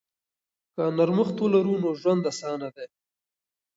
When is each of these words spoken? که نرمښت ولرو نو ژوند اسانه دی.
که 0.73 0.83
نرمښت 0.97 1.35
ولرو 1.39 1.75
نو 1.83 1.89
ژوند 2.01 2.23
اسانه 2.31 2.69
دی. 2.75 2.87